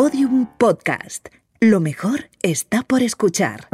[0.00, 1.26] Podium Podcast.
[1.58, 3.66] Lo mejor está por escuchar.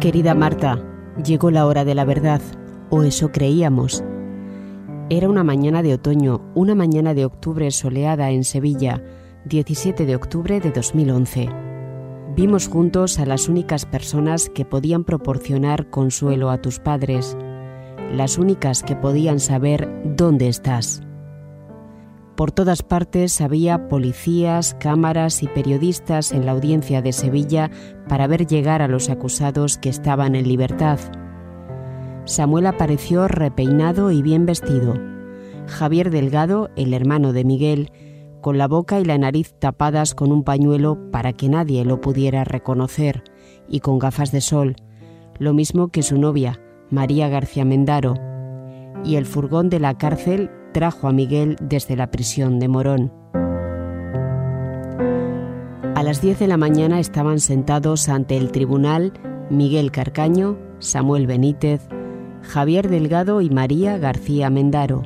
[0.00, 0.84] Querida Marta,
[1.24, 2.40] llegó la hora de la verdad,
[2.90, 4.02] o eso creíamos.
[5.08, 9.04] Era una mañana de otoño, una mañana de octubre soleada en Sevilla,
[9.44, 11.48] 17 de octubre de 2011.
[12.34, 17.36] Vimos juntos a las únicas personas que podían proporcionar consuelo a tus padres,
[18.12, 21.02] las únicas que podían saber dónde estás.
[22.36, 27.70] Por todas partes había policías, cámaras y periodistas en la audiencia de Sevilla
[28.08, 30.98] para ver llegar a los acusados que estaban en libertad.
[32.24, 34.94] Samuel apareció repeinado y bien vestido.
[35.66, 37.92] Javier Delgado, el hermano de Miguel,
[38.40, 42.44] con la boca y la nariz tapadas con un pañuelo para que nadie lo pudiera
[42.44, 43.22] reconocer,
[43.68, 44.76] y con gafas de sol,
[45.38, 46.58] lo mismo que su novia,
[46.90, 48.14] María García Mendaro,
[49.04, 53.12] y el furgón de la cárcel trajo a Miguel desde la prisión de Morón.
[55.94, 59.12] A las 10 de la mañana estaban sentados ante el tribunal
[59.50, 61.88] Miguel Carcaño, Samuel Benítez,
[62.42, 65.02] Javier Delgado y María García Mendaro.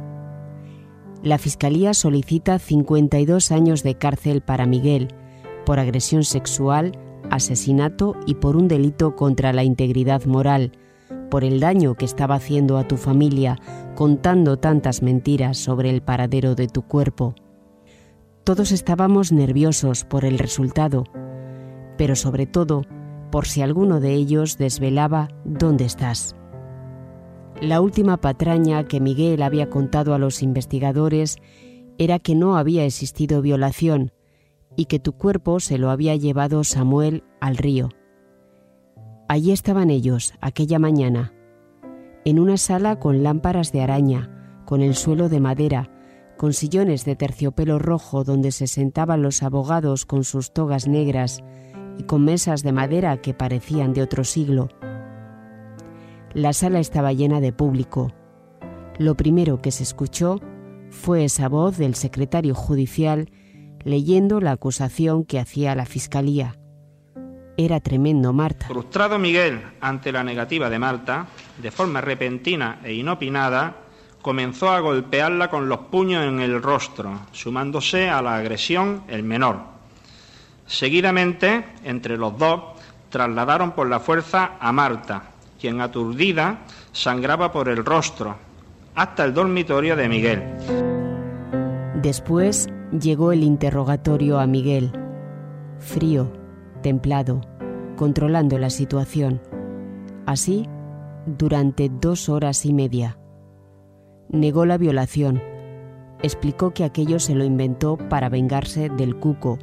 [1.22, 5.08] La Fiscalía solicita 52 años de cárcel para Miguel
[5.64, 6.92] por agresión sexual,
[7.30, 10.72] asesinato y por un delito contra la integridad moral,
[11.34, 13.58] por el daño que estaba haciendo a tu familia
[13.96, 17.34] contando tantas mentiras sobre el paradero de tu cuerpo.
[18.44, 21.02] Todos estábamos nerviosos por el resultado,
[21.98, 22.82] pero sobre todo
[23.32, 26.36] por si alguno de ellos desvelaba dónde estás.
[27.60, 31.38] La última patraña que Miguel había contado a los investigadores
[31.98, 34.12] era que no había existido violación
[34.76, 37.88] y que tu cuerpo se lo había llevado Samuel al río.
[39.28, 41.32] Allí estaban ellos, aquella mañana,
[42.24, 45.90] en una sala con lámparas de araña, con el suelo de madera,
[46.36, 51.42] con sillones de terciopelo rojo donde se sentaban los abogados con sus togas negras
[51.98, 54.68] y con mesas de madera que parecían de otro siglo.
[56.32, 58.12] La sala estaba llena de público.
[58.98, 60.40] Lo primero que se escuchó
[60.90, 63.30] fue esa voz del secretario judicial
[63.84, 66.58] leyendo la acusación que hacía la Fiscalía.
[67.56, 68.66] Era tremendo, Marta.
[68.66, 71.26] Frustrado Miguel ante la negativa de Marta,
[71.58, 73.76] de forma repentina e inopinada,
[74.20, 79.58] comenzó a golpearla con los puños en el rostro, sumándose a la agresión el menor.
[80.66, 82.62] Seguidamente, entre los dos,
[83.08, 86.60] trasladaron por la fuerza a Marta, quien aturdida
[86.90, 88.36] sangraba por el rostro,
[88.94, 90.42] hasta el dormitorio de Miguel.
[92.02, 92.66] Después
[92.98, 94.90] llegó el interrogatorio a Miguel,
[95.78, 96.43] frío,
[96.84, 97.40] templado,
[97.96, 99.40] controlando la situación.
[100.26, 100.68] Así,
[101.26, 103.18] durante dos horas y media.
[104.28, 105.42] Negó la violación.
[106.22, 109.58] Explicó que aquello se lo inventó para vengarse del cuco,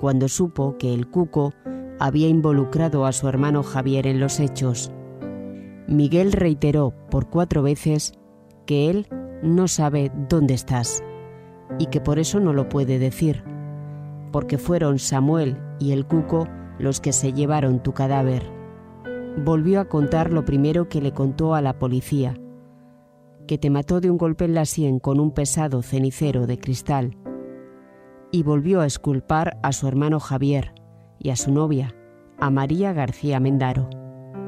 [0.00, 1.52] cuando supo que el cuco
[2.00, 4.90] había involucrado a su hermano Javier en los hechos.
[5.86, 8.14] Miguel reiteró por cuatro veces
[8.64, 9.06] que él
[9.42, 11.04] no sabe dónde estás
[11.78, 13.44] y que por eso no lo puede decir,
[14.32, 16.48] porque fueron Samuel y el Cuco
[16.78, 18.42] los que se llevaron tu cadáver.
[19.44, 22.34] Volvió a contar lo primero que le contó a la policía,
[23.46, 27.16] que te mató de un golpe en la sien con un pesado cenicero de cristal,
[28.30, 30.72] y volvió a esculpar a su hermano Javier
[31.18, 31.94] y a su novia,
[32.38, 33.88] a María García Mendaro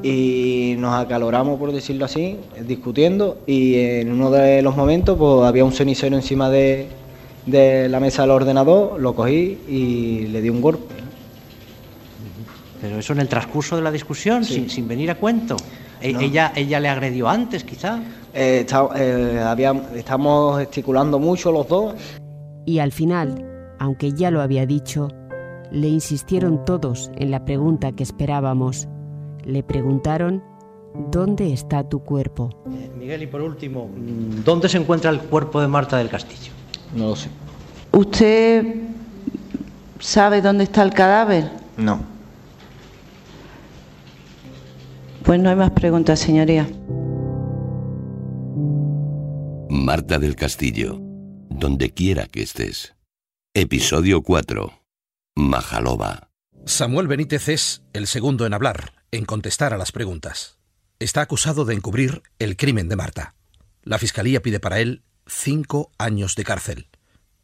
[0.02, 5.64] y nos acaloramos, por decirlo así, discutiendo y en uno de los momentos pues había
[5.64, 6.88] un cenicero encima de,
[7.46, 10.95] la mesa del ordenador, lo cogí y le di un golpe.
[12.80, 15.56] Pero eso en el transcurso de la discusión, sin, venir a cuento.
[16.00, 18.00] E, ella, ella le agredió antes, quizá.
[18.34, 18.66] Eh,
[18.96, 21.94] eh, estamos gesticulando mucho los dos.
[22.66, 25.08] Y al final, aunque ya lo había dicho,
[25.70, 28.88] le insistieron todos en la pregunta que esperábamos
[29.46, 30.42] le preguntaron,
[31.12, 32.50] ¿dónde está tu cuerpo?
[32.98, 33.88] Miguel, y por último,
[34.44, 36.52] ¿dónde se encuentra el cuerpo de Marta del Castillo?
[36.94, 37.30] No lo sé.
[37.92, 38.74] ¿Usted
[40.00, 41.50] sabe dónde está el cadáver?
[41.76, 42.15] No.
[45.26, 46.70] Pues no hay más preguntas, señoría.
[49.68, 51.00] Marta del Castillo,
[51.50, 52.94] donde quiera que estés.
[53.52, 54.84] Episodio 4.
[55.34, 56.30] Majaloba.
[56.64, 60.60] Samuel Benítez es el segundo en hablar en contestar a las preguntas.
[61.00, 63.34] Está acusado de encubrir el crimen de Marta.
[63.82, 66.86] La Fiscalía pide para él cinco años de cárcel,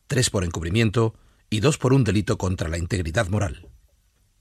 [0.06, 1.16] tres por encubrimiento
[1.50, 3.66] y dos por un delito contra la integridad moral.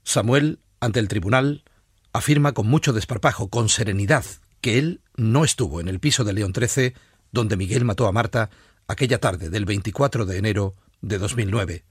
[0.04, 1.64] Samuel, ante el tribunal,
[2.12, 4.24] afirma con mucho desparpajo, con serenidad,
[4.60, 6.94] que él no estuvo en el piso de León XIII
[7.32, 8.50] donde Miguel mató a Marta
[8.86, 11.84] aquella tarde del 24 de enero de 2009,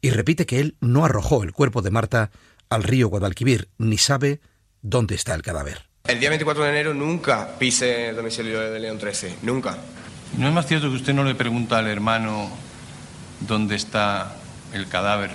[0.00, 2.30] y repite que él no arrojó el cuerpo de Marta
[2.68, 4.40] al río Guadalquivir, ni sabe
[4.82, 5.86] dónde está el cadáver.
[6.04, 9.78] El día 24 de enero nunca pise el domicilio de León 13, nunca.
[10.36, 12.50] ¿No es más cierto que usted no le pregunta al hermano
[13.40, 14.34] dónde está
[14.72, 15.30] el cadáver,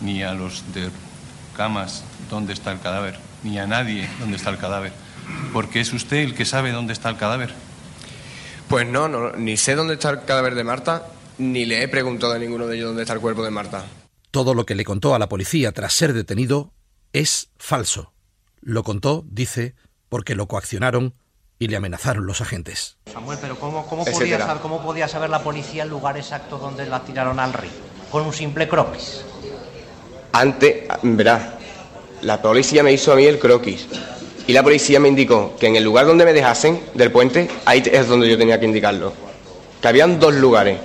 [0.00, 0.90] ni a los de
[1.56, 4.92] camas dónde está el cadáver, ni a nadie dónde está el cadáver?
[5.52, 7.54] Porque es usted el que sabe dónde está el cadáver.
[8.68, 11.06] Pues no, no, ni sé dónde está el cadáver de Marta,
[11.38, 13.84] ni le he preguntado a ninguno de ellos dónde está el cuerpo de Marta.
[14.30, 16.72] Todo lo que le contó a la policía tras ser detenido
[17.12, 18.12] es falso.
[18.60, 19.74] Lo contó, dice,
[20.08, 21.14] porque lo coaccionaron
[21.58, 22.96] y le amenazaron los agentes.
[23.12, 26.86] Samuel, pero ¿cómo, cómo, podía, saber, ¿cómo podía saber la policía el lugar exacto donde
[26.86, 27.70] la tiraron al río?
[28.10, 29.24] Con un simple croquis.
[30.32, 31.58] Antes, verá,
[32.22, 33.86] la policía me hizo a mí el croquis.
[34.46, 37.82] Y la policía me indicó que en el lugar donde me dejasen, del puente, ahí
[37.90, 39.12] es donde yo tenía que indicarlo.
[39.80, 40.78] Que habían dos lugares,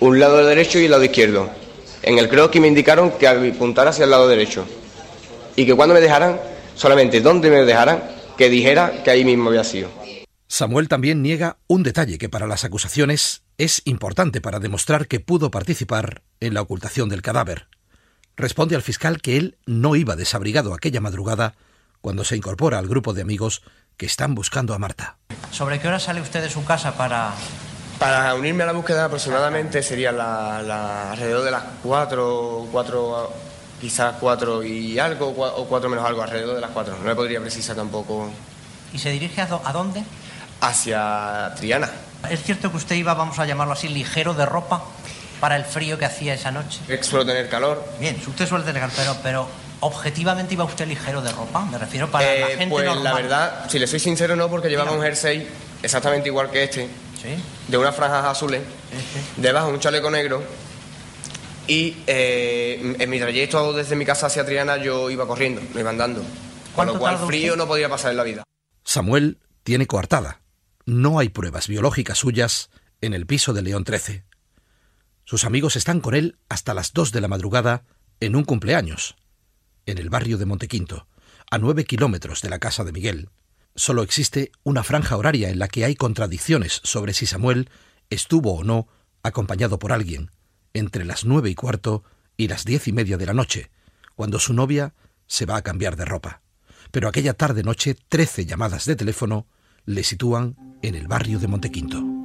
[0.00, 1.48] un lado derecho y el lado izquierdo.
[2.02, 4.66] En el croquis me indicaron que apuntara hacia el lado derecho.
[5.56, 6.38] Y que cuando me dejaran,
[6.74, 8.02] solamente donde me dejaran,
[8.36, 9.88] que dijera que ahí mismo había sido.
[10.46, 15.50] Samuel también niega un detalle que para las acusaciones es importante para demostrar que pudo
[15.50, 17.66] participar en la ocultación del cadáver.
[18.38, 21.54] Responde al fiscal que él no iba desabrigado aquella madrugada
[22.00, 23.62] cuando se incorpora al grupo de amigos
[23.96, 25.16] que están buscando a Marta.
[25.50, 27.32] ¿Sobre qué hora sale usted de su casa para...?
[27.98, 33.32] Para unirme a la búsqueda aproximadamente sería la, alrededor de las cuatro, cuatro,
[33.80, 36.96] quizás cuatro y algo, o cuatro menos algo, alrededor de las cuatro.
[36.96, 38.30] No me podría precisar tampoco.
[38.92, 40.04] ¿Y se dirige a, a dónde?
[40.60, 41.90] hacia Triana.
[42.30, 44.82] ¿Es cierto que usted iba, vamos a llamarlo así, ligero de ropa
[45.40, 46.80] para el frío que hacía esa noche?
[47.02, 47.84] Suelo tener calor.
[48.00, 49.48] Bien, usted suele tener calor, pero,
[49.80, 53.04] objetivamente iba usted ligero de ropa, me refiero para la eh, gente pues normal.
[53.04, 55.46] la verdad, si le soy sincero, no, porque llevaba un jersey
[55.82, 56.88] exactamente igual que este,
[57.22, 57.36] ¿Sí?
[57.68, 58.62] de unas franjas azules,
[59.36, 60.42] debajo un chaleco negro,
[61.68, 65.90] y eh, en mi trayecto desde mi casa hacia Triana yo iba corriendo, me iba
[65.90, 66.22] andando.
[66.74, 68.44] Con lo cual frío no podía pasar en la vida.
[68.84, 70.40] Samuel tiene coartada
[70.88, 72.70] no hay pruebas biológicas suyas
[73.02, 74.24] en el piso de León XIII.
[75.28, 77.84] Sus amigos están con él hasta las dos de la madrugada
[78.18, 79.14] en un cumpleaños,
[79.84, 81.06] en el barrio de Montequinto,
[81.50, 83.28] a nueve kilómetros de la casa de Miguel.
[83.74, 87.68] Solo existe una franja horaria en la que hay contradicciones sobre si Samuel
[88.08, 88.88] estuvo o no
[89.22, 90.30] acompañado por alguien,
[90.72, 92.04] entre las nueve y cuarto
[92.38, 93.70] y las diez y media de la noche,
[94.14, 94.94] cuando su novia
[95.26, 96.40] se va a cambiar de ropa.
[96.90, 99.46] Pero aquella tarde-noche, trece llamadas de teléfono
[99.84, 102.17] le sitúan en el barrio de Montequinto.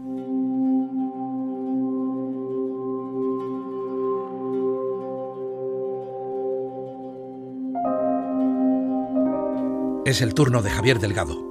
[10.05, 11.41] Es el turno de Javier Delgado.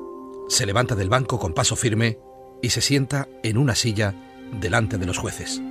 [0.46, 2.18] Se levanta del banco con paso firme
[2.60, 4.14] y se sienta en una silla
[4.60, 5.62] delante de los jueces.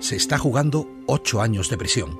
[0.00, 2.18] Se está jugando ocho años de prisión,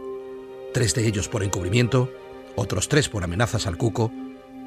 [0.72, 2.08] tres de ellos por encubrimiento,
[2.54, 4.12] otros tres por amenazas al cuco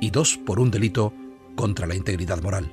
[0.02, 1.14] y dos por un delito
[1.56, 2.70] contra la integridad moral.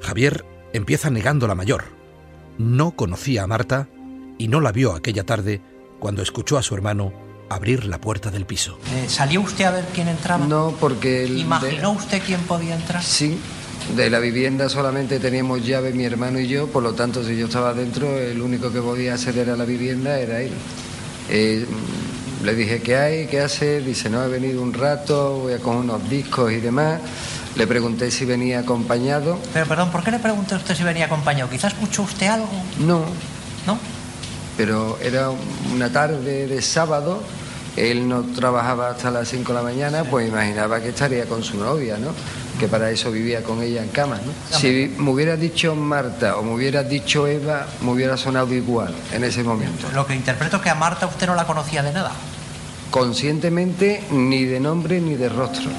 [0.00, 1.86] Javier empieza negando la mayor.
[2.56, 3.88] No conocía a Marta
[4.38, 5.60] y no la vio aquella tarde
[5.98, 7.12] cuando escuchó a su hermano
[7.48, 8.78] abrir la puerta del piso.
[8.94, 10.46] Eh, ¿Salió usted a ver quién entraba?
[10.46, 11.26] No, porque...
[11.26, 13.02] ¿Imaginó usted quién podía entrar?
[13.02, 13.38] Sí,
[13.96, 17.46] de la vivienda solamente teníamos llave mi hermano y yo, por lo tanto si yo
[17.46, 20.52] estaba dentro, el único que podía acceder a la vivienda era él.
[21.28, 21.66] Eh,
[22.42, 23.26] le dije, ¿qué hay?
[23.26, 23.80] ¿Qué hace?
[23.80, 27.00] Dice, no, he venido un rato, voy a coger unos discos y demás.
[27.56, 29.38] Le pregunté si venía acompañado.
[29.52, 31.48] Pero perdón, ¿por qué le pregunté a usted si venía acompañado?
[31.48, 32.48] ¿Quizás escuchó usted algo?
[32.80, 33.04] No.
[33.66, 33.78] ¿No?
[34.56, 35.30] Pero era
[35.74, 37.22] una tarde de sábado,
[37.76, 41.58] él no trabajaba hasta las 5 de la mañana, pues imaginaba que estaría con su
[41.58, 42.10] novia, ¿no?
[42.58, 44.56] Que para eso vivía con ella en cama, ¿no?
[44.56, 49.24] Si me hubiera dicho Marta o me hubiera dicho Eva, me hubiera sonado igual en
[49.24, 49.88] ese momento.
[49.92, 52.12] Lo que interpreto es que a Marta usted no la conocía de nada.
[52.90, 55.70] Conscientemente, ni de nombre ni de rostro.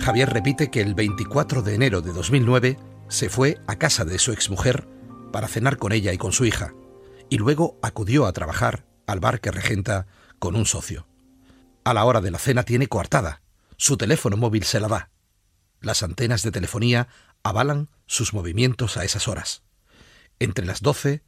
[0.00, 4.32] Javier repite que el 24 de enero de 2009 se fue a casa de su
[4.32, 4.88] exmujer
[5.32, 6.74] para cenar con ella y con su hija,
[7.30, 10.06] y luego acudió a trabajar al bar que regenta
[10.38, 11.06] con un socio.
[11.84, 13.42] A la hora de la cena tiene coartada,
[13.76, 15.10] su teléfono móvil se la da.
[15.80, 17.08] Las antenas de telefonía
[17.42, 19.62] avalan sus movimientos a esas horas.
[20.38, 21.22] Entre las 12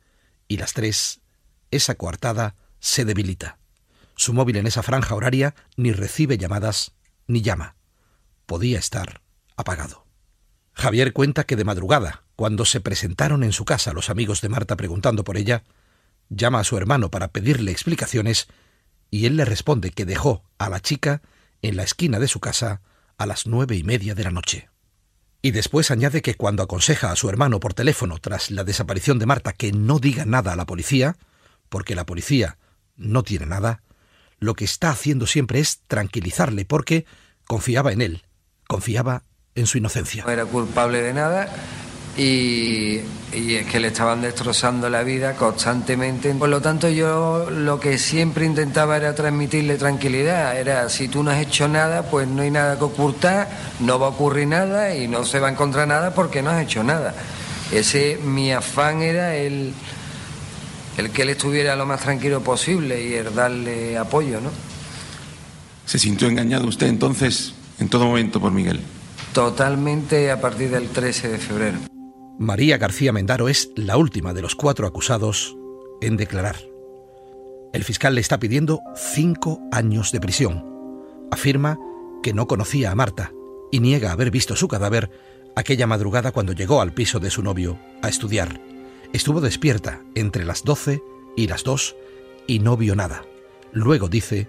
[0.48, 1.20] y las 3,
[1.70, 3.58] esa coartada se debilita.
[4.14, 6.92] Su móvil en esa franja horaria ni recibe llamadas
[7.26, 7.76] ni llama
[8.46, 9.20] podía estar
[9.56, 10.06] apagado.
[10.72, 14.76] Javier cuenta que de madrugada, cuando se presentaron en su casa los amigos de Marta
[14.76, 15.64] preguntando por ella,
[16.28, 18.48] llama a su hermano para pedirle explicaciones
[19.10, 21.22] y él le responde que dejó a la chica
[21.62, 22.82] en la esquina de su casa
[23.18, 24.68] a las nueve y media de la noche.
[25.42, 29.26] Y después añade que cuando aconseja a su hermano por teléfono tras la desaparición de
[29.26, 31.16] Marta que no diga nada a la policía,
[31.68, 32.58] porque la policía
[32.96, 33.82] no tiene nada,
[34.38, 37.06] lo que está haciendo siempre es tranquilizarle porque
[37.46, 38.24] confiaba en él,
[38.66, 39.22] confiaba
[39.54, 40.24] en su inocencia.
[40.24, 41.48] No era culpable de nada
[42.16, 43.00] y,
[43.32, 46.32] es que le estaban destrozando la vida constantemente.
[46.34, 50.58] Por lo tanto, yo lo que siempre intentaba era transmitirle tranquilidad.
[50.58, 53.48] Era, si tú no has hecho nada, pues no hay nada que ocultar,
[53.80, 56.62] no va a ocurrir nada y no se va a encontrar nada porque no has
[56.62, 57.14] hecho nada.
[57.72, 59.74] Ese, mi afán era el,
[60.96, 64.50] el que él estuviera lo más tranquilo posible y el darle apoyo, ¿no?
[65.84, 68.80] ¿Se sintió engañado usted entonces en todo momento por Miguel?
[69.32, 71.95] Totalmente a partir del 13 de febrero.
[72.38, 75.56] María García Mendaro es la última de los cuatro acusados
[76.02, 76.56] en declarar.
[77.72, 80.62] El fiscal le está pidiendo cinco años de prisión.
[81.30, 81.78] Afirma
[82.22, 83.32] que no conocía a Marta
[83.72, 85.10] y niega haber visto su cadáver
[85.56, 88.60] aquella madrugada cuando llegó al piso de su novio a estudiar.
[89.14, 91.02] Estuvo despierta entre las doce
[91.36, 91.96] y las dos
[92.46, 93.24] y no vio nada.
[93.72, 94.46] Luego dice,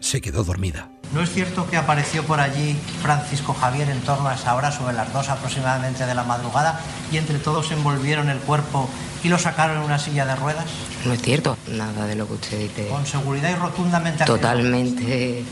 [0.00, 0.99] se quedó dormida.
[1.12, 4.94] ¿No es cierto que apareció por allí Francisco Javier en torno a esa hora, sobre
[4.94, 8.88] las dos aproximadamente de la madrugada, y entre todos envolvieron el cuerpo
[9.24, 10.66] y lo sacaron en una silla de ruedas?
[11.04, 12.86] No es cierto, nada de lo que usted dice.
[12.86, 14.24] Con seguridad y rotundamente.
[14.24, 15.44] Totalmente.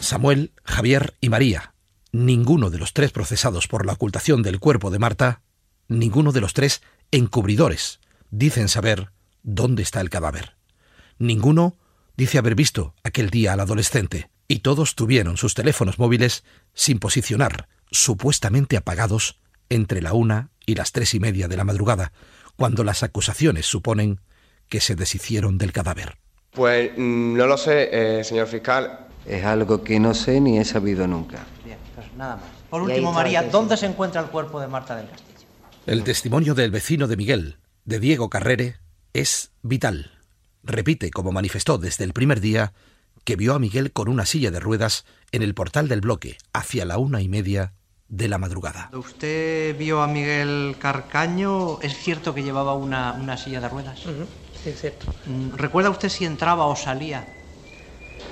[0.00, 1.74] Samuel, Javier y María,
[2.10, 5.42] ninguno de los tres procesados por la ocultación del cuerpo de Marta,
[5.86, 9.12] ninguno de los tres encubridores, dicen saber
[9.44, 10.56] dónde está el cadáver.
[11.18, 11.76] Ninguno
[12.16, 17.68] dice haber visto aquel día al adolescente y todos tuvieron sus teléfonos móviles sin posicionar,
[17.90, 22.12] supuestamente apagados, entre la una y las tres y media de la madrugada,
[22.56, 24.20] cuando las acusaciones suponen
[24.68, 26.18] que se deshicieron del cadáver.
[26.52, 29.08] Pues mm, no lo sé, eh, señor fiscal.
[29.26, 31.44] Es algo que no sé ni he sabido nunca.
[31.64, 32.44] Bien, pues nada más.
[32.70, 35.48] Por último, María, ¿dónde se encuentra el cuerpo de Marta del Castillo?
[35.86, 38.76] El testimonio del vecino de Miguel, de Diego Carrere,
[39.12, 40.10] es vital.
[40.62, 42.72] Repite, como manifestó desde el primer día,
[43.24, 46.84] que vio a Miguel con una silla de ruedas en el portal del bloque hacia
[46.84, 47.72] la una y media
[48.08, 48.90] de la madrugada.
[48.92, 51.80] ¿Usted vio a Miguel Carcaño?
[51.80, 54.00] ¿Es cierto que llevaba una, silla de ruedas?
[54.62, 55.06] Sí, es cierto.
[55.26, 57.26] Mm, ¿Recuerda usted si entraba o salía?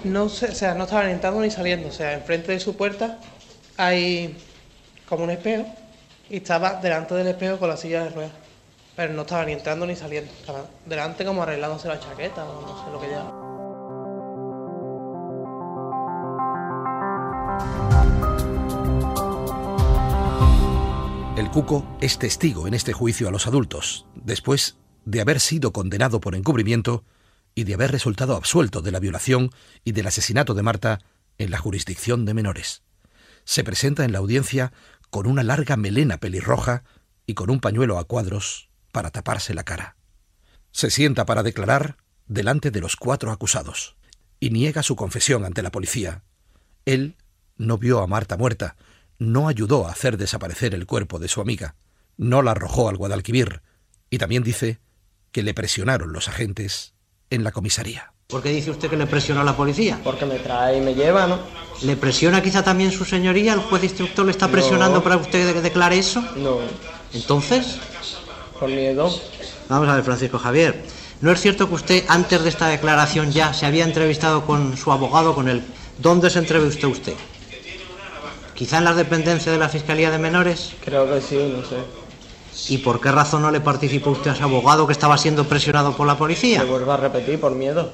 [0.05, 1.89] No sé, o sea, no estaba ni entrando ni saliendo.
[1.89, 3.19] O sea, enfrente de su puerta
[3.77, 4.37] hay
[5.09, 5.67] como un espejo
[6.31, 8.33] y estaba delante del espejo con la silla de ruedas.
[8.95, 10.31] Pero no estaba ni entrando ni saliendo.
[10.33, 13.42] Estaba delante como arreglándose la chaqueta o no sé lo que llevaba.
[21.35, 26.21] El Cuco es testigo en este juicio a los adultos, después de haber sido condenado
[26.21, 27.05] por encubrimiento
[27.55, 29.51] y de haber resultado absuelto de la violación
[29.83, 30.99] y del asesinato de Marta
[31.39, 32.83] en la jurisdicción de menores.
[33.45, 34.75] Se presenta en la audiencia
[35.09, 36.85] con una larga melena pelirroja
[37.27, 39.97] y con un pañuelo a cuadros para taparse la cara.
[40.71, 41.97] Se sienta para declarar
[42.27, 43.97] delante de los cuatro acusados
[44.39, 46.25] y niega su confesión ante la policía.
[46.85, 47.17] Él
[47.57, 48.77] no vio a Marta muerta,
[49.23, 51.77] no ayudó a hacer desaparecer el cuerpo de su amiga,
[52.17, 53.63] no la arrojó al Guadalquivir,
[54.11, 54.81] y también dice
[55.31, 56.95] que le presionaron los agentes
[57.31, 58.13] en la comisaría.
[58.27, 60.01] ¿Por qué dice usted que le presionó a la policía?
[60.03, 61.39] Porque me trae y me lleva, ¿no?
[61.83, 63.53] ¿Le presiona quizá también su señoría?
[63.53, 66.21] ¿El juez instructor le está presionando para usted que declare eso?
[66.37, 66.59] No.
[67.13, 67.79] ¿Entonces?
[68.59, 69.11] Por miedo.
[69.69, 70.83] Vamos a ver, Francisco Javier.
[71.21, 74.91] ¿No es cierto que usted antes de esta declaración ya se había entrevistado con su
[74.93, 75.63] abogado, con él?
[75.99, 77.15] ¿Dónde se entrevistó usted?
[78.63, 80.77] ¿Quizá en las dependencias de la Fiscalía de Menores?
[80.85, 81.79] Creo que sí, no sé.
[82.73, 85.97] ¿Y por qué razón no le participó usted a ese abogado que estaba siendo presionado
[85.97, 86.63] por la policía?
[86.63, 87.93] Le vuelvo a repetir, por miedo.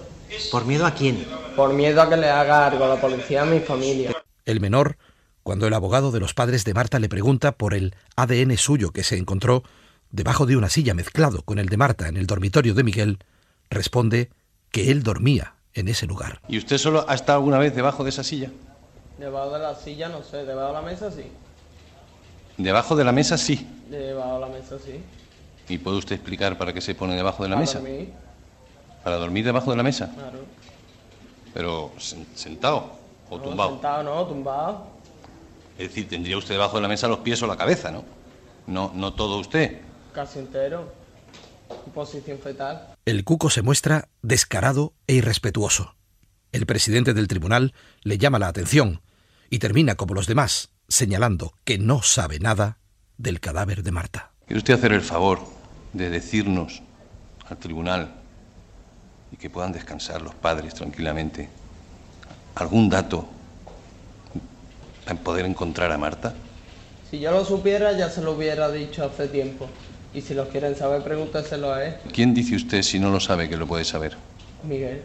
[0.53, 1.27] ¿Por miedo a quién?
[1.57, 4.13] Por miedo a que le haga algo a la policía a mi familia.
[4.45, 4.99] El menor,
[5.43, 9.05] cuando el abogado de los padres de Marta le pregunta por el ADN suyo que
[9.05, 9.63] se encontró
[10.11, 13.21] debajo de una silla mezclado con el de Marta en el dormitorio de Miguel,
[13.71, 14.29] responde
[14.71, 16.43] que él dormía en ese lugar.
[16.47, 18.51] ¿Y usted solo ha estado alguna vez debajo de esa silla?
[19.19, 21.25] Debajo de la silla, no sé, debajo de la mesa sí.
[22.57, 23.67] Debajo de la mesa sí.
[23.91, 25.01] Debajo de la mesa sí.
[25.69, 27.79] ¿Y puede usted explicar para qué se pone debajo de la Para mesa?
[27.81, 28.13] dormir.
[29.05, 30.11] ¿Para dormir debajo de la mesa?
[30.15, 30.39] Claro.
[31.55, 32.93] Pero sen- sentado
[33.31, 33.71] o No, tumbado.
[33.71, 34.87] Sentado, no, tumbado.
[35.79, 38.05] Es decir, tendría usted debajo de la mesa los pies o la cabeza, ¿no?
[38.67, 39.81] No, no todo usted.
[40.13, 40.93] Casi entero.
[41.87, 42.95] En posición fetal.
[43.05, 45.95] El cuco se muestra descarado e irrespetuoso.
[46.53, 49.01] El presidente del tribunal le llama la atención
[49.51, 52.79] y termina como los demás, señalando que no sabe nada
[53.17, 54.33] del cadáver de Marta.
[54.47, 55.41] ¿Quiere usted hacer el favor
[55.93, 56.83] de decirnos
[57.49, 58.15] al tribunal
[59.33, 61.49] y que puedan descansar los padres tranquilamente
[62.55, 63.29] algún dato
[65.05, 66.35] para poder encontrar a Marta?
[67.11, 69.69] Si yo lo supiera, ya se lo hubiera dicho hace tiempo.
[70.13, 71.95] Y si los quieren saber, pregúntaselo a él.
[72.13, 74.17] ¿Quién dice usted si no lo sabe que lo puede saber?
[74.63, 75.03] Miguel.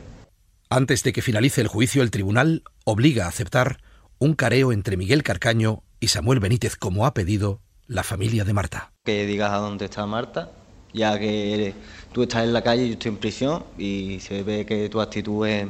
[0.69, 3.77] Antes de que finalice el juicio, el tribunal obliga a aceptar
[4.19, 8.91] un careo entre Miguel Carcaño y Samuel Benítez, como ha pedido la familia de Marta.
[9.05, 10.51] Que digas a dónde está Marta,
[10.93, 11.73] ya que
[12.11, 15.01] tú estás en la calle y yo estoy en prisión y se ve que tu
[15.01, 15.67] actitud es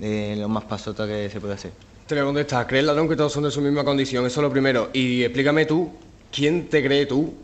[0.00, 1.72] eh, lo más pasota que se puede hacer.
[2.06, 4.26] Te voy a contestar, ¿crees ladrón que todos son de su misma condición?
[4.26, 4.90] Eso es lo primero.
[4.92, 5.92] Y explícame tú,
[6.32, 7.34] ¿quién te cree tú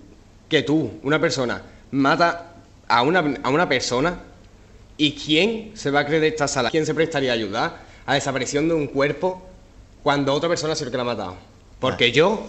[0.48, 2.54] que tú, una persona, mata
[2.88, 4.20] a una, a una persona
[4.96, 6.70] y quién se va a creer de esta sala?
[6.70, 9.46] ¿Quién se prestaría a ayudar a desaparición de un cuerpo
[10.06, 11.34] cuando otra persona es el que la ha matado?
[11.80, 12.46] Porque yo,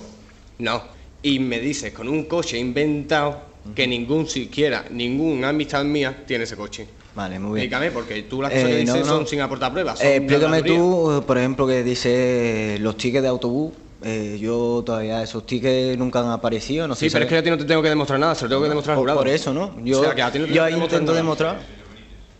[0.60, 0.80] no.
[1.24, 3.42] Y me dices con un coche inventado
[3.74, 6.88] que ningún siquiera, ningún amistad mía tiene ese coche.
[7.16, 7.64] Vale, muy bien.
[7.64, 9.16] Explícame, porque tú las cosas Eh, que no, dices no.
[9.16, 10.00] son sin aportar pruebas.
[10.02, 13.74] Eh, explícame tú, eh, por ejemplo, que dice los tickets de autobús.
[14.04, 17.14] eh, yo todavía esos tickets nunca han aparecido, no Sí, sé.
[17.16, 18.62] pero es que yo a ti no te tengo que demostrar nada, se lo tengo
[18.62, 19.18] que demostrar por, jurado.
[19.20, 19.76] por eso, ¿no?
[19.84, 21.16] Yo, O sea, que a ti no te yo que intento nada.
[21.18, 21.60] demostrar.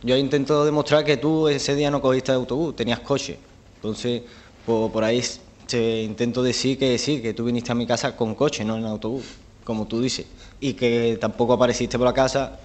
[0.04, 3.40] Yo intento demostrar que tú ese día no cogiste autobús, tenías coche.
[3.78, 4.22] Entonces,
[4.68, 5.24] por, por ahí
[5.66, 8.86] te intento decir que sí, que tú viniste a mi casa con coche, no en
[8.86, 9.24] autobús,
[9.64, 10.26] como tú dices.
[10.60, 12.60] Y que tampoco apareciste por la casa,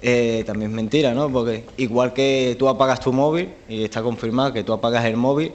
[0.00, 1.30] eh, también es mentira, ¿no?
[1.30, 5.52] Porque igual que tú apagas tu móvil, y está confirmado que tú apagas el móvil,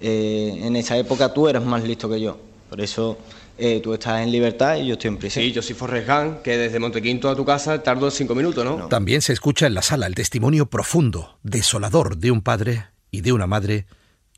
[0.00, 2.38] eh, en esa época tú eras más listo que yo.
[2.68, 3.16] Por eso
[3.56, 5.42] eh, tú estás en libertad y yo estoy en prisión.
[5.42, 8.88] Sí, yo soy Forrest Gump, que desde Montequinto a tu casa tardo cinco minutos, ¿no?
[8.88, 13.32] También se escucha en la sala el testimonio profundo, desolador de un padre y de
[13.32, 13.86] una madre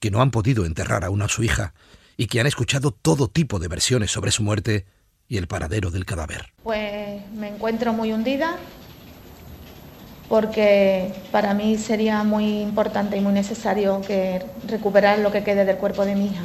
[0.01, 1.75] que no han podido enterrar aún a su hija
[2.17, 4.87] y que han escuchado todo tipo de versiones sobre su muerte
[5.29, 6.53] y el paradero del cadáver.
[6.65, 8.57] Pues me encuentro muy hundida
[10.29, 15.77] porque para mí sería muy importante y muy necesario que recuperar lo que quede del
[15.77, 16.43] cuerpo de mi hija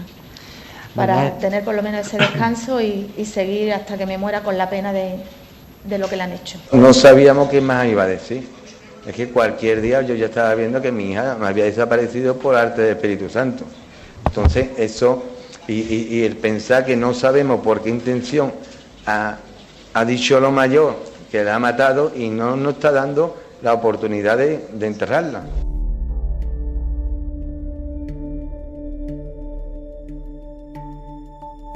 [0.95, 4.57] para tener por lo menos ese descanso y, y seguir hasta que me muera con
[4.57, 5.19] la pena de,
[5.83, 6.57] de lo que le han hecho.
[6.71, 8.47] No sabíamos qué más iba a decir.
[9.05, 12.55] Es que cualquier día yo ya estaba viendo que mi hija me había desaparecido por
[12.55, 13.65] arte del Espíritu Santo.
[14.25, 15.24] Entonces, eso,
[15.68, 18.51] y, el pensar que no sabemos por qué intención
[19.05, 19.37] ha,
[20.05, 20.96] dicho lo mayor
[21.31, 25.44] que la ha matado y no nos está dando la oportunidad de enterrarla.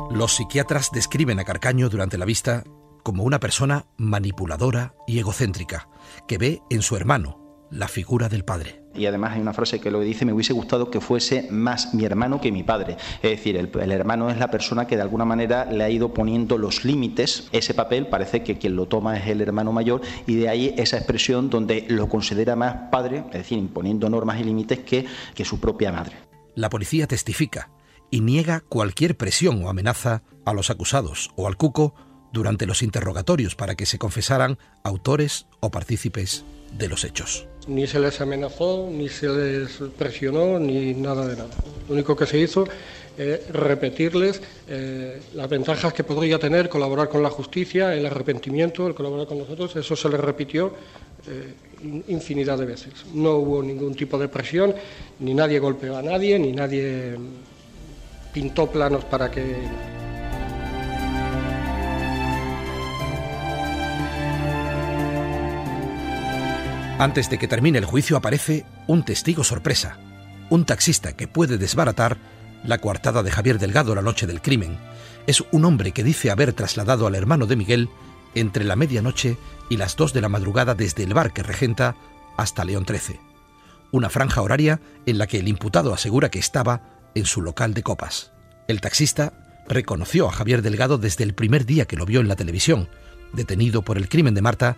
[0.10, 2.64] Los psiquiatras describen a Carcaño durante la vista
[3.04, 5.90] como una persona manipuladora y egocéntrica,
[6.28, 7.40] que ve en su hermano
[7.72, 8.82] la figura del padre.
[8.96, 12.06] Y además hay una frase que lo dice, me hubiese gustado que fuese más mi
[12.06, 12.98] hermano que mi padre.
[13.22, 16.14] Es decir, el, el hermano es la persona que de alguna manera le ha ido
[16.14, 17.48] poniendo los límites.
[17.52, 20.98] Ese papel parece que quien lo toma es el hermano mayor y de ahí esa
[20.98, 25.60] expresión donde lo considera más padre, es decir, imponiendo normas y límites que, que su
[25.60, 26.16] propia madre.
[26.56, 27.70] La policía testifica
[28.12, 31.94] y niega cualquier presión o amenaza a los acusados o al cuco
[32.32, 36.44] durante los interrogatorios para que se confesaran autores o partícipes
[36.78, 37.48] de los hechos.
[37.68, 41.50] Ni se les amenazó, ni se les presionó, ni nada de nada.
[41.88, 42.68] Lo único que se hizo
[43.18, 48.96] es repetirles eh, las ventajas que podría tener colaborar con la justicia, el arrepentimiento, el
[48.96, 49.76] colaborar con nosotros.
[49.76, 50.74] Eso se les repitió
[51.28, 52.94] eh, in- infinidad de veces.
[53.14, 54.74] No hubo ningún tipo de presión,
[55.20, 59.56] ni nadie golpeó a nadie, ni nadie mm, pintó planos para que
[67.00, 69.98] Antes de que termine el juicio aparece un testigo sorpresa,
[70.50, 72.18] un taxista que puede desbaratar
[72.66, 74.78] la coartada de Javier Delgado la noche del crimen.
[75.26, 77.90] Es un hombre que dice haber trasladado al hermano de Miguel
[78.36, 79.38] entre la medianoche
[79.70, 81.96] y las dos de la madrugada desde el bar que regenta
[82.36, 83.22] hasta León 13.
[83.92, 86.82] Una franja horaria en la que el imputado asegura que estaba
[87.16, 88.34] en su local de copas.
[88.68, 89.32] El taxista
[89.70, 92.90] reconoció a Javier Delgado desde el primer día que lo vio en la televisión,
[93.32, 94.76] detenido por el crimen de Marta,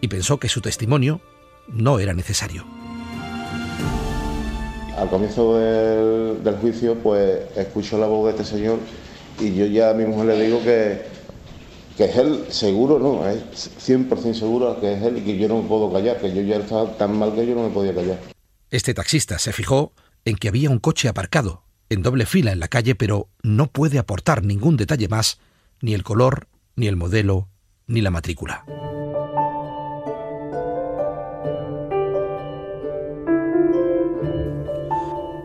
[0.00, 1.20] y pensó que su testimonio
[1.68, 2.64] no era necesario.
[4.96, 8.78] Al comienzo del, del juicio, pues escucho la voz de este señor
[9.40, 11.02] y yo ya a mi mujer le digo que,
[11.96, 15.62] que es él, seguro, no, es 100% seguro que es él y que yo no
[15.62, 18.18] me puedo callar, que yo ya estaba tan mal que yo no me podía callar.
[18.70, 19.92] Este taxista se fijó
[20.24, 23.98] en que había un coche aparcado, en doble fila en la calle, pero no puede
[23.98, 25.38] aportar ningún detalle más,
[25.80, 27.48] ni el color, ni el modelo,
[27.86, 28.64] ni la matrícula.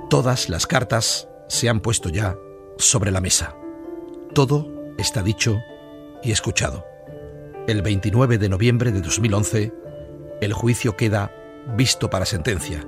[0.09, 2.35] Todas las cartas se han puesto ya
[2.79, 3.55] sobre la mesa.
[4.33, 4.67] Todo
[4.97, 5.59] está dicho
[6.23, 6.83] y escuchado.
[7.67, 9.71] El 29 de noviembre de 2011,
[10.41, 11.31] el juicio queda
[11.77, 12.83] visto para sentencia,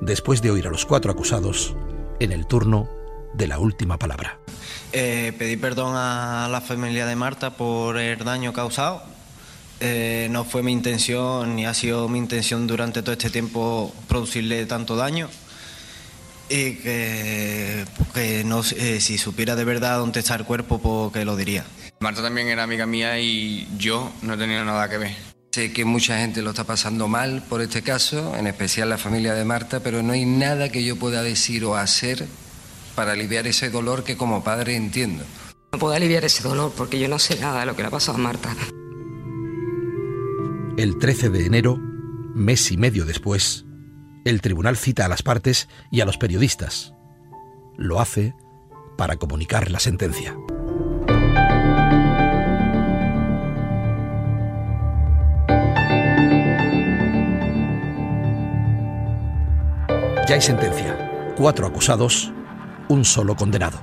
[0.00, 1.76] después de oír a los cuatro acusados
[2.18, 2.88] en el turno
[3.32, 4.40] de la última palabra.
[4.92, 9.04] Eh, pedí perdón a la familia de Marta por el daño causado.
[9.78, 14.66] Eh, no fue mi intención ni ha sido mi intención durante todo este tiempo producirle
[14.66, 15.28] tanto daño.
[16.48, 21.24] Y que, que no, eh, si supiera de verdad dónde está el cuerpo, pues que
[21.24, 21.64] lo diría.
[22.00, 25.16] Marta también era amiga mía y yo no tenía nada que ver.
[25.52, 29.34] Sé que mucha gente lo está pasando mal por este caso, en especial la familia
[29.34, 32.26] de Marta, pero no hay nada que yo pueda decir o hacer
[32.94, 35.24] para aliviar ese dolor que como padre entiendo.
[35.72, 37.90] No puedo aliviar ese dolor porque yo no sé nada de lo que le ha
[37.90, 38.54] pasado a Marta.
[40.76, 41.78] El 13 de enero,
[42.34, 43.64] mes y medio después,
[44.24, 46.94] el tribunal cita a las partes y a los periodistas.
[47.76, 48.34] Lo hace
[48.96, 50.36] para comunicar la sentencia.
[60.26, 61.34] Ya hay sentencia.
[61.36, 62.32] Cuatro acusados,
[62.88, 63.78] un solo condenado.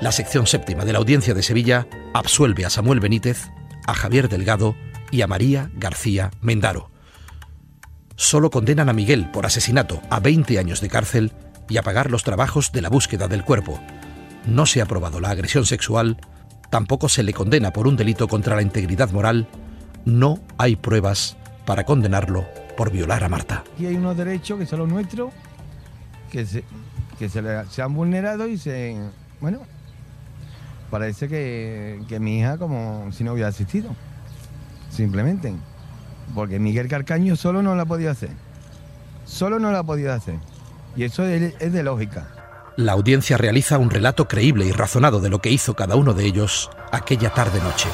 [0.00, 3.50] La sección séptima de la Audiencia de Sevilla absuelve a Samuel Benítez,
[3.86, 4.76] a Javier Delgado
[5.10, 6.90] y a María García Mendaro.
[8.16, 11.32] Solo condenan a Miguel por asesinato a 20 años de cárcel
[11.68, 13.78] y a pagar los trabajos de la búsqueda del cuerpo.
[14.46, 16.16] No se ha probado la agresión sexual,
[16.70, 19.46] tampoco se le condena por un delito contra la integridad moral,
[20.04, 23.64] no hay pruebas para condenarlo por violar a Marta.
[23.74, 25.32] Aquí hay unos derechos que son los nuestros,
[26.30, 26.64] que se,
[27.18, 28.96] que le- se han vulnerado y se...
[29.40, 29.60] Bueno,
[30.90, 33.90] parece que, que mi hija como si no hubiera asistido,
[34.90, 35.52] simplemente.
[36.34, 38.30] Porque Miguel Carcaño solo no lo ha podido hacer.
[39.24, 40.36] Solo no lo ha podido hacer.
[40.96, 42.28] Y eso es, es de lógica.
[42.76, 46.26] La audiencia realiza un relato creíble y razonado de lo que hizo cada uno de
[46.26, 47.88] ellos aquella tarde-noche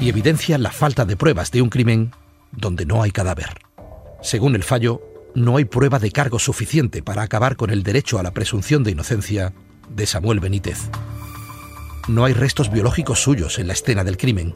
[0.00, 2.12] y evidencia la falta de pruebas de un crimen
[2.52, 3.58] donde no hay cadáver.
[4.22, 5.02] Según el fallo,
[5.34, 8.92] no hay prueba de cargo suficiente para acabar con el derecho a la presunción de
[8.92, 9.52] inocencia
[9.88, 10.88] de Samuel Benítez.
[12.08, 14.54] No hay restos biológicos suyos en la escena del crimen.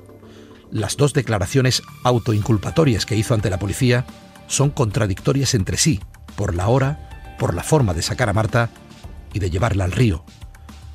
[0.73, 4.07] Las dos declaraciones autoinculpatorias que hizo ante la policía
[4.47, 6.01] son contradictorias entre sí,
[6.35, 8.71] por la hora, por la forma de sacar a Marta
[9.35, 10.25] y de llevarla al río.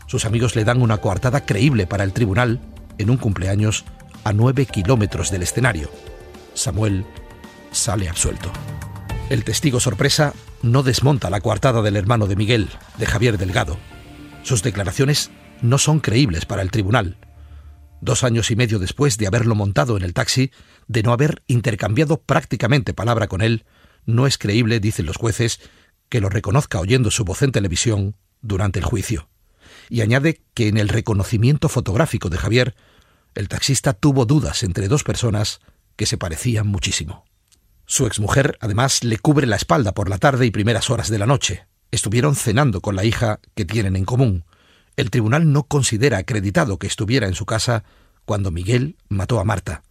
[0.07, 2.59] Sus amigos le dan una coartada creíble para el tribunal
[2.97, 3.85] en un cumpleaños
[4.23, 5.91] a nueve kilómetros del escenario.
[6.55, 7.05] Samuel
[7.71, 8.51] sale absuelto.
[9.29, 13.77] El testigo sorpresa no desmonta la coartada del hermano de Miguel, de Javier Delgado.
[14.41, 15.29] Sus declaraciones
[15.61, 17.17] no son creíbles para el tribunal.
[18.01, 20.51] Dos años y medio después de haberlo montado en el taxi,
[20.87, 23.65] de no haber intercambiado prácticamente palabra con él,
[24.05, 25.59] no es creíble, dicen los jueces,
[26.09, 29.29] que lo reconozca oyendo su voz en televisión durante el juicio.
[29.89, 32.75] Y añade que en el reconocimiento fotográfico de Javier,
[33.35, 35.59] el taxista tuvo dudas entre dos personas
[35.95, 37.25] que se parecían muchísimo.
[37.85, 41.25] Su exmujer, además, le cubre la espalda por la tarde y primeras horas de la
[41.25, 41.67] noche.
[41.91, 44.45] Estuvieron cenando con la hija que tienen en común.
[44.97, 47.83] El tribunal no considera acreditado que estuviera en su casa
[48.25, 49.83] cuando Miguel mató a Marta.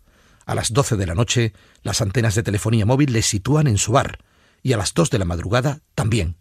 [0.44, 3.92] A las 12 de la noche, las antenas de telefonía móvil le sitúan en su
[3.92, 4.18] bar,
[4.64, 6.36] y a las 2 de la madrugada también.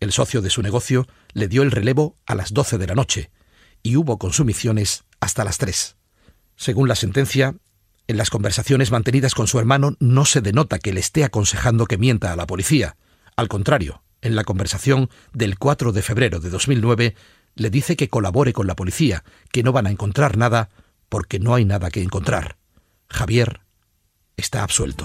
[0.00, 3.30] El socio de su negocio le dio el relevo a las 12 de la noche,
[3.82, 5.96] y hubo consumiciones hasta las 3.
[6.56, 7.54] Según la sentencia,
[8.08, 11.98] en las conversaciones mantenidas con su hermano no se denota que le esté aconsejando que
[11.98, 12.96] mienta a la policía.
[13.36, 17.14] Al contrario, en la conversación del 4 de febrero de 2009
[17.54, 20.70] le dice que colabore con la policía, que no van a encontrar nada
[21.08, 22.56] porque no hay nada que encontrar.
[23.08, 23.60] Javier
[24.36, 25.04] está absuelto.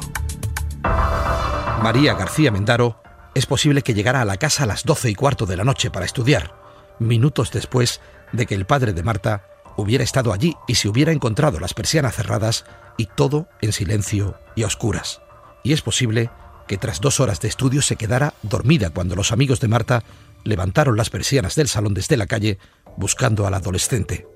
[1.82, 3.02] María García Mendaro
[3.36, 5.92] es posible que llegara a la casa a las doce y cuarto de la noche
[5.92, 6.56] para estudiar,
[7.00, 9.44] minutos después de que el padre de Marta
[9.76, 12.66] hubiera estado allí y se hubiera encontrado las persianas cerradas
[12.98, 15.22] y todo en silencio y a oscuras.
[15.64, 16.32] Y es posible
[16.68, 20.04] que tras dos horas de estudio se quedara dormida cuando los amigos de Marta
[20.48, 22.58] levantaron las persianas del salón desde la calle
[22.98, 24.28] buscando al adolescente.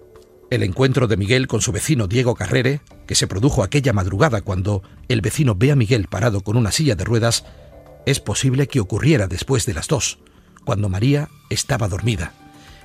[0.49, 4.83] El encuentro de Miguel con su vecino Diego Carrere, que se produjo aquella madrugada cuando
[5.07, 7.45] el vecino ve a Miguel parado con una silla de ruedas,
[8.05, 10.19] es posible que ocurriera después de las dos,
[10.65, 12.33] cuando María estaba dormida.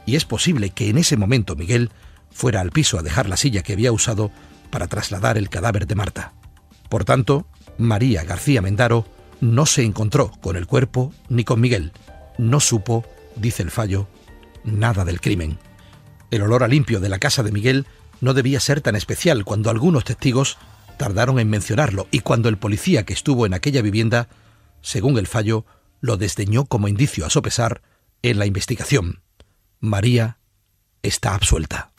[0.06, 1.90] Y es posible que en ese momento Miguel
[2.30, 4.30] fuera al piso a dejar la silla que había usado
[4.70, 6.34] para trasladar el cadáver de Marta.
[6.88, 7.46] Por tanto,
[7.78, 9.06] María García Mendaro
[9.40, 11.92] no se encontró con el cuerpo ni con Miguel.
[12.38, 13.04] No supo,
[13.36, 14.08] dice el fallo,
[14.64, 15.58] nada del crimen.
[16.30, 17.86] El olor a limpio de la casa de Miguel
[18.20, 20.58] no debía ser tan especial cuando algunos testigos
[20.96, 24.28] tardaron en mencionarlo y cuando el policía que estuvo en aquella vivienda,
[24.80, 25.64] según el fallo,
[26.00, 27.82] lo desdeñó como indicio a sopesar
[28.22, 29.20] en la investigación.
[29.80, 30.38] María
[31.02, 31.92] está absuelta.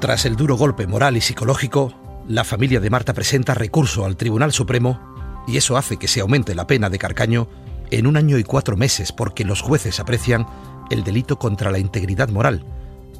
[0.00, 1.92] Tras el duro golpe moral y psicológico,
[2.28, 5.17] la familia de Marta presenta recurso al Tribunal Supremo
[5.48, 7.48] y eso hace que se aumente la pena de Carcaño
[7.90, 10.46] en un año y cuatro meses porque los jueces aprecian
[10.90, 12.64] el delito contra la integridad moral,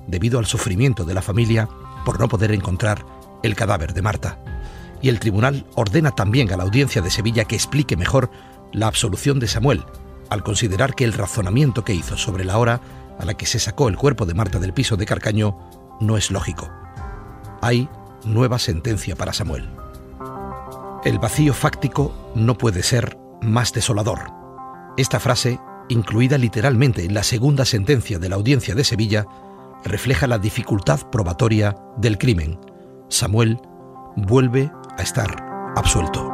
[0.07, 1.69] debido al sufrimiento de la familia
[2.05, 3.05] por no poder encontrar
[3.43, 4.39] el cadáver de Marta.
[5.01, 8.31] Y el tribunal ordena también a la audiencia de Sevilla que explique mejor
[8.73, 9.85] la absolución de Samuel,
[10.29, 12.83] al considerar que el razonamiento que hizo sobre la hora
[13.19, 15.59] a la que se sacó el cuerpo de Marta del piso de Carcaño
[16.01, 16.69] no es lógico.
[17.63, 17.89] Hay
[18.25, 19.69] nueva sentencia para Samuel.
[21.09, 24.31] El vacío fáctico no puede ser más desolador.
[24.99, 29.25] Esta frase, incluida literalmente en la segunda sentencia de la audiencia de Sevilla,
[29.87, 32.61] refleja la dificultad probatoria del crimen.
[33.09, 33.59] Samuel
[34.17, 36.31] vuelve a estar absuelto.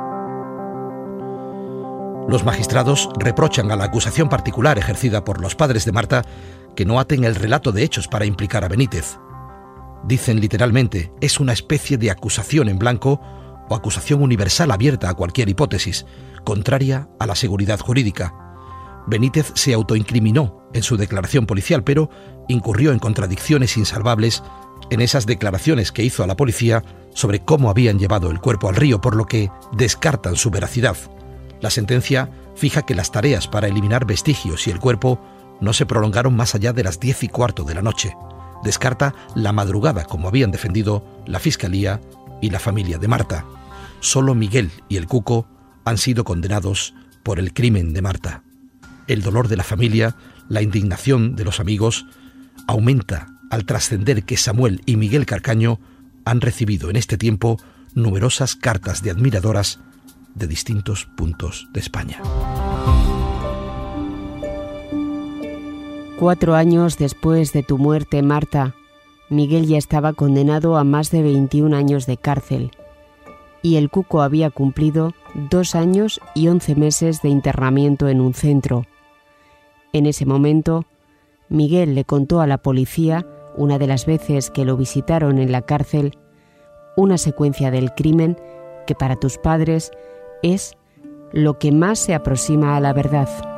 [2.29, 6.25] Los magistrados reprochan a la acusación particular ejercida por los padres de Marta
[6.75, 9.21] que no aten el relato de hechos para implicar a Benítez.
[10.03, 13.21] Dicen literalmente, es una especie de acusación en blanco
[13.69, 16.07] o acusación universal abierta a cualquier hipótesis,
[16.45, 18.35] contraria a la seguridad jurídica.
[19.07, 22.11] Benítez se autoincriminó en su declaración policial, pero
[22.49, 24.43] incurrió en contradicciones insalvables
[24.91, 26.83] en esas declaraciones que hizo a la policía
[27.15, 30.97] sobre cómo habían llevado el cuerpo al río, por lo que descartan su veracidad.
[31.61, 35.21] La sentencia fija que las tareas para eliminar vestigios y el cuerpo
[35.61, 38.15] no se prolongaron más allá de las diez y cuarto de la noche.
[38.63, 42.01] Descarta la madrugada, como habían defendido la Fiscalía
[42.41, 43.45] y la familia de Marta.
[44.01, 45.49] Solo Miguel y el Cuco
[45.85, 48.43] han sido condenados por el crimen de Marta.
[49.07, 50.17] El dolor de la familia,
[50.49, 52.07] la indignación de los amigos,
[52.67, 55.81] aumenta al trascender que Samuel y Miguel Carcaño
[56.25, 57.59] han recibido en este tiempo
[57.95, 59.81] numerosas cartas de admiradoras
[60.35, 62.21] de distintos puntos de España.
[66.19, 68.75] Cuatro años después de tu muerte, Marta,
[69.31, 72.71] Miguel ya estaba condenado a más de 21 años de cárcel
[73.65, 75.15] y el Cuco había cumplido
[75.51, 78.85] dos años y once meses de internamiento en un centro.
[79.95, 80.85] En ese momento,
[81.49, 85.63] Miguel le contó a la policía, una de las veces que lo visitaron en la
[85.63, 86.19] cárcel,
[86.95, 88.37] una secuencia del crimen
[88.87, 89.93] que para tus padres
[90.43, 90.77] es
[91.33, 93.54] lo que más se aproxima a la verdad.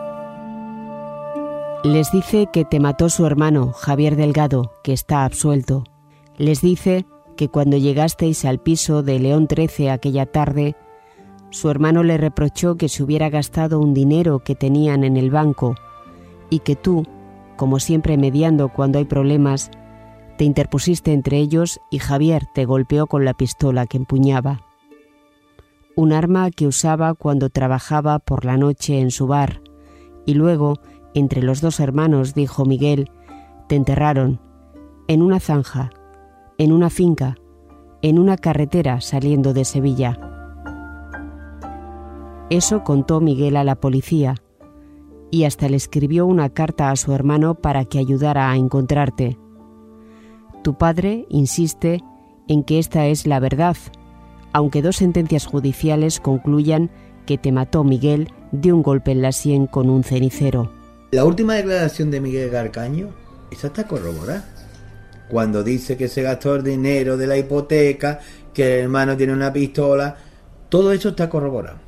[1.87, 5.85] Les dice que te mató su hermano, Javier Delgado, que está absuelto.
[6.37, 10.75] Les dice que cuando llegasteis al piso de León 13 aquella tarde,
[11.51, 15.77] su hermano le reprochó que se hubiera gastado un dinero que tenían en el banco
[16.51, 17.05] y que tú,
[17.55, 19.71] como siempre mediando cuando hay problemas,
[20.39, 24.61] te interpusiste entre ellos y Javier te golpeó con la pistola que empuñaba.
[25.95, 29.61] Un arma que usaba cuando trabajaba por la noche en su bar.
[30.29, 30.81] Y luego,
[31.17, 33.11] entre los dos hermanos, dijo Miguel,
[33.69, 34.39] te enterraron
[35.09, 35.91] en una zanja,
[36.59, 37.37] en una finca,
[38.03, 40.19] en una carretera saliendo de Sevilla.
[42.51, 44.35] Eso contó Miguel a la policía
[45.31, 49.39] y hasta le escribió una carta a su hermano para que ayudara a encontrarte.
[50.63, 52.03] Tu padre insiste
[52.47, 53.77] en que esta es la verdad,
[54.53, 56.91] aunque dos sentencias judiciales concluyan
[57.25, 60.76] que te mató Miguel de un golpe en la sien con un cenicero.
[61.13, 63.11] La última declaración de Miguel Garcaño,
[63.51, 64.45] esa está corroborada.
[65.29, 68.21] Cuando dice que se gastó el dinero de la hipoteca,
[68.53, 70.17] que el hermano tiene una pistola,
[70.69, 71.79] todo eso está corroborado.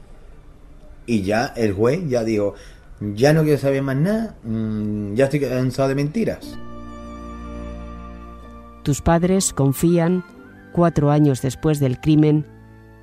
[1.07, 2.55] Y ya el juez ya dijo,
[3.01, 6.57] ya no quiero saber más nada, mm, ya estoy cansado de mentiras.
[8.85, 10.25] Tus padres confían,
[10.73, 12.47] cuatro años después del crimen,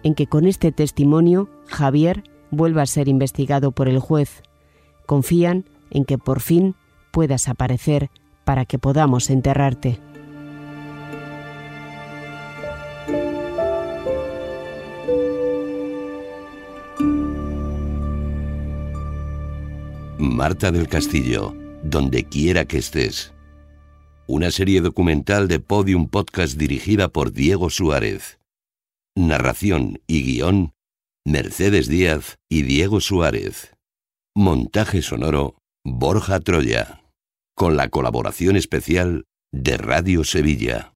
[0.04, 4.44] en que con este testimonio Javier vuelva a ser investigado por el juez.
[5.06, 6.76] Confían en que por fin
[7.12, 8.10] puedas aparecer
[8.44, 10.00] para que podamos enterrarte.
[20.18, 23.34] Marta del Castillo, donde quiera que estés.
[24.28, 28.40] Una serie documental de Podium Podcast dirigida por Diego Suárez.
[29.16, 30.74] Narración y guion,
[31.26, 33.76] Mercedes Díaz y Diego Suárez.
[34.36, 35.56] Montaje sonoro,
[35.88, 37.04] Borja Troya.
[37.56, 40.94] Con la colaboración especial de Radio Sevilla.